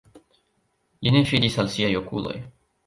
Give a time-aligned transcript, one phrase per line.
[1.07, 2.37] Li ne fidis al siaj okuloj.